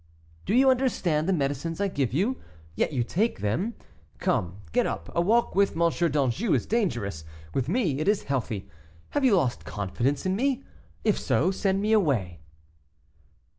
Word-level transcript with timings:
"Do 0.47 0.55
you 0.55 0.71
understand 0.71 1.29
the 1.29 1.31
medicines 1.31 1.79
I 1.79 1.87
give 1.87 2.11
you? 2.11 2.37
Yet 2.73 2.91
you 2.91 3.03
take 3.03 3.41
them. 3.41 3.75
Come, 4.17 4.55
get 4.71 4.87
up; 4.87 5.11
a 5.13 5.21
walk 5.21 5.53
with 5.53 5.79
M. 5.79 5.91
d'Anjou 6.09 6.55
is 6.55 6.65
dangerous, 6.65 7.23
with 7.53 7.69
me 7.69 7.99
it 7.99 8.07
is 8.07 8.23
healthy. 8.23 8.67
Have 9.11 9.23
you 9.23 9.35
lost 9.35 9.63
confidence 9.63 10.25
in 10.25 10.35
me? 10.35 10.63
If 11.03 11.19
so, 11.19 11.51
send 11.51 11.83
me 11.83 11.91
away." 11.91 12.39